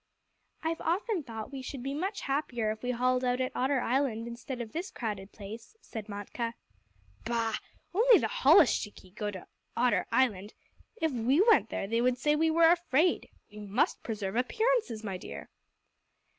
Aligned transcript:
"I've 0.63 0.81
often 0.81 1.21
thought 1.21 1.51
we 1.51 1.61
should 1.61 1.83
be 1.83 1.93
much 1.93 2.21
happier 2.21 2.71
if 2.71 2.81
we 2.81 2.89
hauled 2.89 3.23
out 3.23 3.39
at 3.39 3.51
Otter 3.53 3.81
Island 3.81 4.27
instead 4.27 4.59
of 4.59 4.71
this 4.71 4.89
crowded 4.89 5.31
place," 5.31 5.75
said 5.79 6.07
Matkah. 6.09 6.55
"Bah! 7.23 7.57
Only 7.93 8.17
the 8.17 8.27
holluschickie 8.27 9.13
go 9.13 9.29
to 9.29 9.45
Otter 9.77 10.07
Island. 10.11 10.55
If 10.99 11.11
we 11.11 11.39
went 11.41 11.69
there 11.69 11.85
they 11.85 12.01
would 12.01 12.17
say 12.17 12.35
we 12.35 12.49
were 12.49 12.71
afraid. 12.71 13.29
We 13.51 13.59
must 13.59 14.01
preserve 14.01 14.35
appearances, 14.35 15.03
my 15.03 15.17
dear." 15.17 15.51